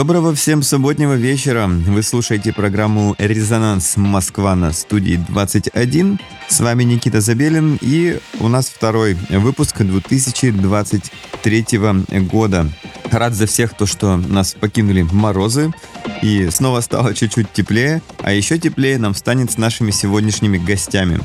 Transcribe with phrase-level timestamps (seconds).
[0.00, 1.66] Доброго всем субботнего вечера.
[1.68, 6.18] Вы слушаете программу «Резонанс Москва» на студии 21.
[6.48, 11.66] С вами Никита Забелин и у нас второй выпуск 2023
[12.32, 12.66] года.
[13.10, 15.70] Рад за всех то, что нас покинули морозы
[16.22, 21.20] и снова стало чуть-чуть теплее, а еще теплее нам станет с нашими сегодняшними гостями.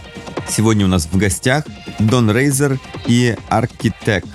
[0.49, 1.63] Сегодня у нас в гостях
[1.99, 4.27] Дон Рейзер и Аркитект,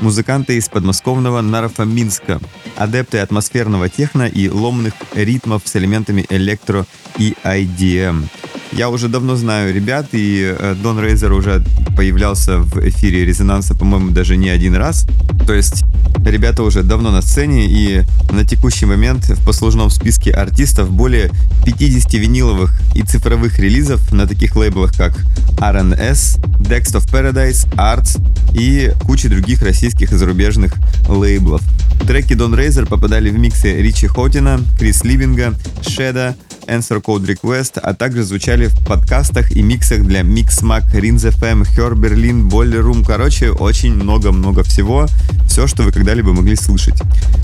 [0.00, 2.40] музыканты из подмосковного Нарафаминска,
[2.76, 6.86] адепты атмосферного техно и ломных ритмов с элементами электро
[7.18, 8.28] и IDM.
[8.72, 11.64] Я уже давно знаю ребят, и э, Дон Рейзер уже
[11.96, 15.06] появлялся в эфире Резонанса, по-моему, даже не один раз.
[15.46, 15.84] То есть
[16.24, 21.30] ребята уже давно на сцене, и на текущий момент в послужном списке артистов более
[21.64, 25.16] 50 виниловых и цифровых релизов на таких лейблах, как
[25.58, 28.20] RNS, Dext of Paradise, Arts
[28.52, 30.74] и куча других российских и зарубежных
[31.08, 31.62] лейблов.
[32.06, 35.54] Треки Дон Рейзер попадали в миксы Ричи Хотина, Крис Ливинга,
[35.86, 36.34] Шеда,
[36.66, 41.92] Answer Code Request, а также звучали в подкастах и миксах для Mixmag, Rinz FM, Her
[41.92, 43.04] Berlin, Boiler Room.
[43.06, 45.06] Короче, очень много-много всего.
[45.46, 46.94] Все, что вы когда-либо могли слышать.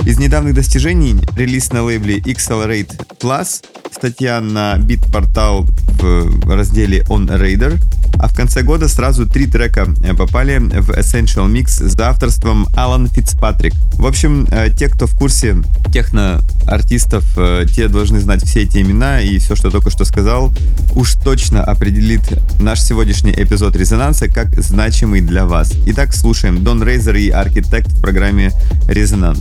[0.06, 5.66] Из недавних достижений релиз на лейбле Accelerate Plus, статья на Beat-портал
[6.00, 7.78] в разделе On Raider,
[8.18, 13.08] а в конце года сразу три трека э, попали в Essential Mix с авторством Алан
[13.08, 13.74] Фицпатрик.
[13.94, 15.56] В общем, э, те, кто в курсе
[15.92, 20.54] техно-артистов, э, те должны знать все эти имена и все, что только что сказал,
[21.02, 22.20] уж точно определит
[22.60, 25.72] наш сегодняшний эпизод Резонанса как значимый для вас.
[25.86, 28.52] Итак, слушаем Дон Рейзер и Архитект в программе
[28.86, 29.40] Резонанс.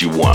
[0.00, 0.33] you want.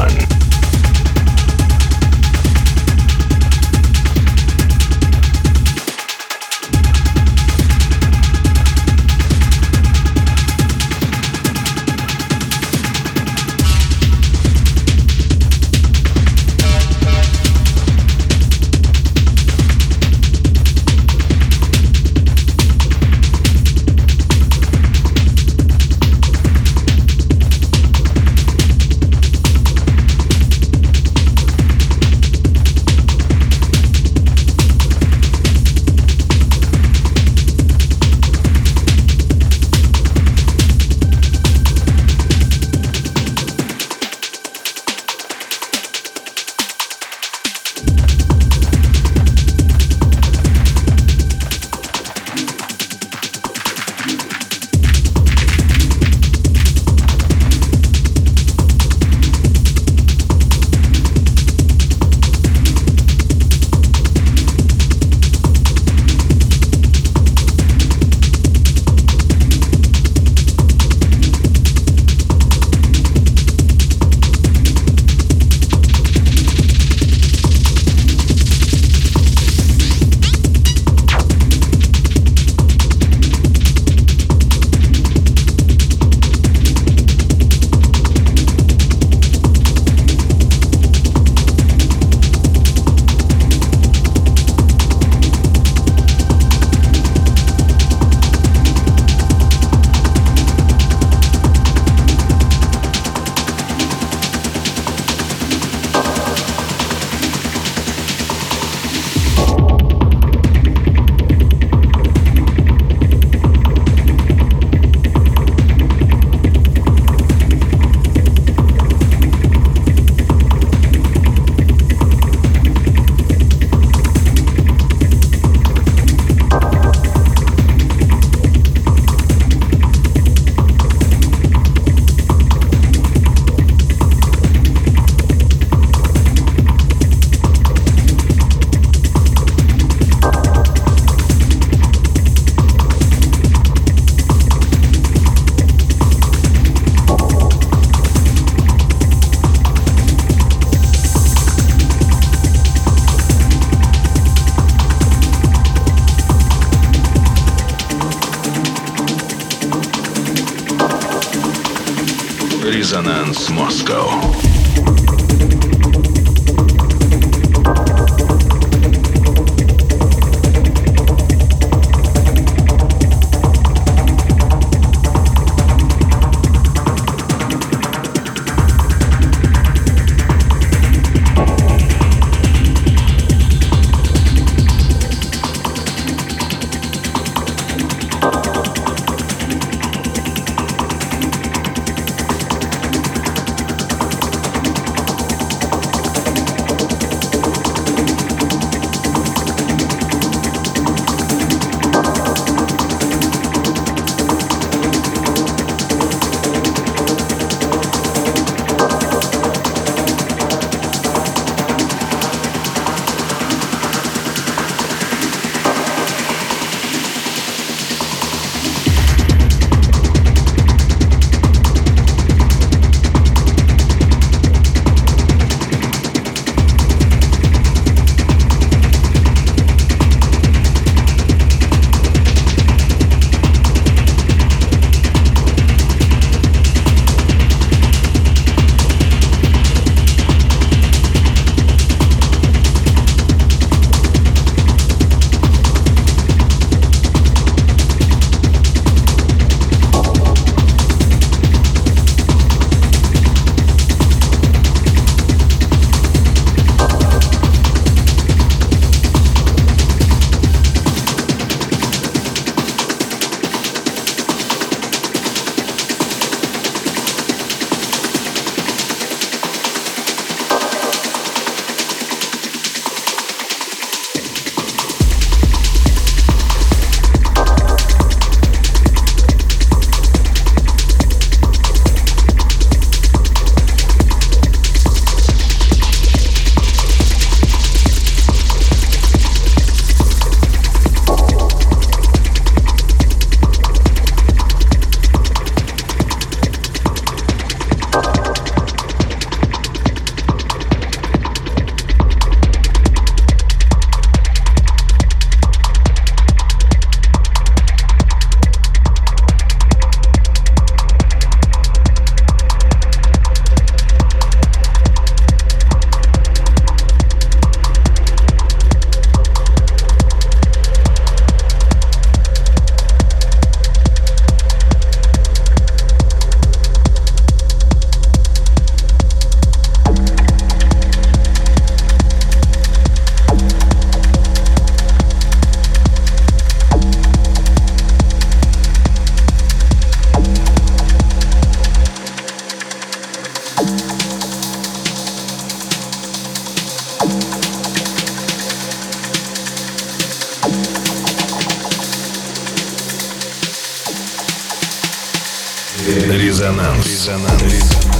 [355.87, 356.85] Резонанс.
[356.85, 357.98] Резонанс.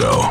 [0.00, 0.29] Moscow.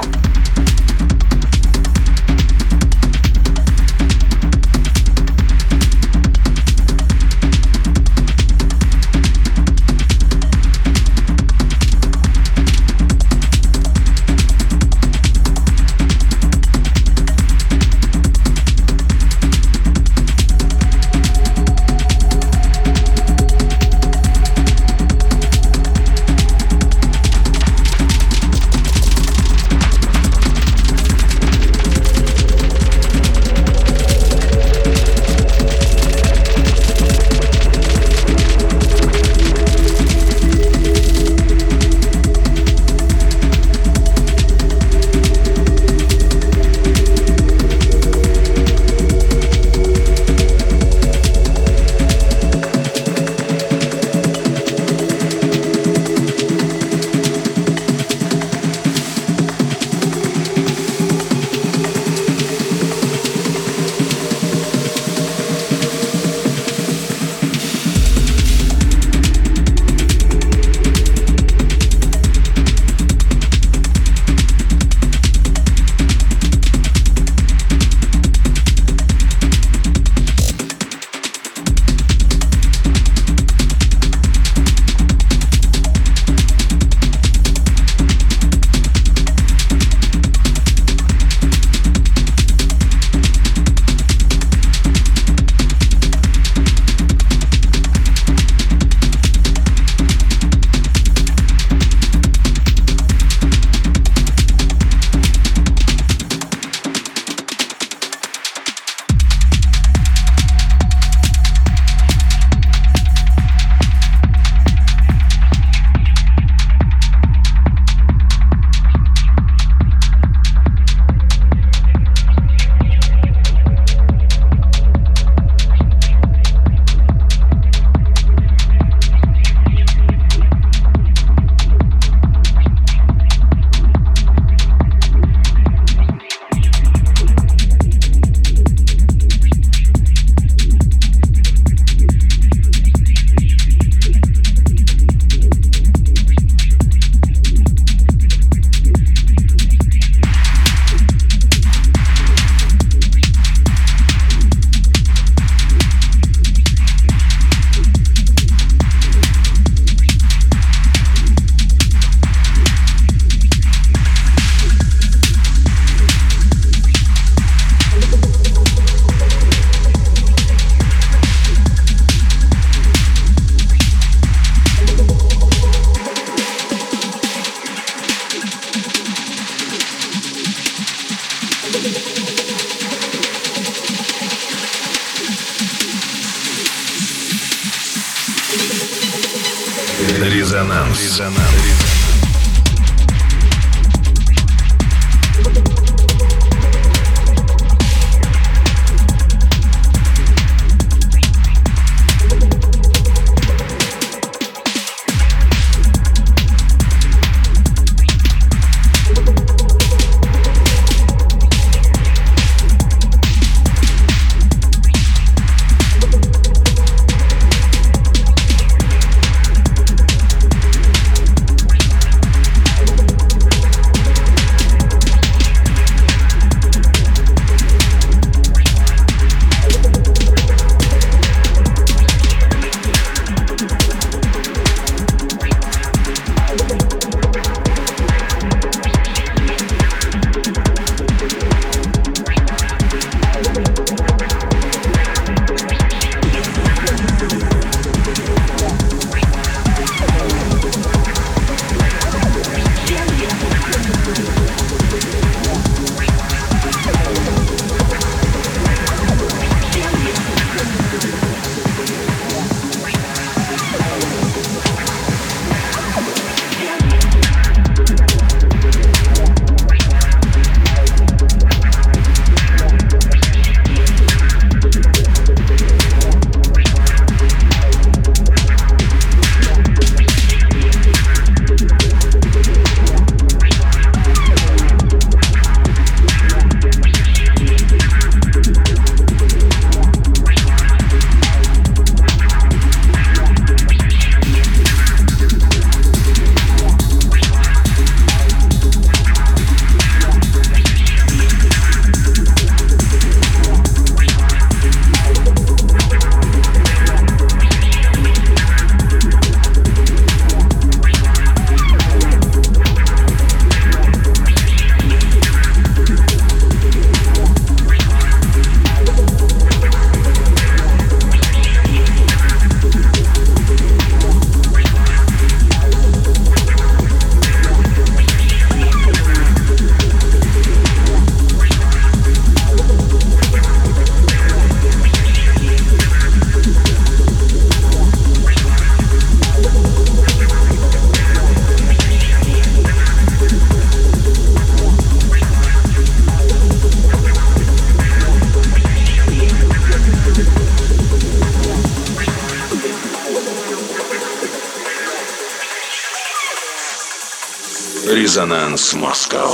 [357.88, 359.34] Резонанс Москва.